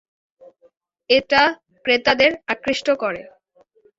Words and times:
এটা 1.09 1.41
ক্রেতাদের 1.85 2.31
আকৃষ্ট 2.53 2.87
করে। 3.01 3.21